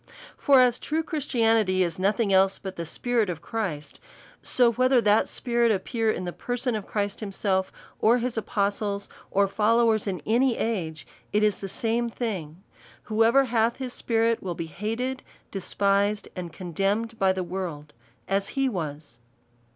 [0.35, 3.99] For as true Christianity is nothing else but the spi rit of Christ,
[4.41, 9.09] so whether that spirit appear in the per son of Christ himself, or his apostles,
[9.29, 12.63] or followers in any age, it is the same thing:
[13.03, 17.93] whoever hath his spirit will be hated, despised, and condemned by the world
[18.27, 19.19] as he was.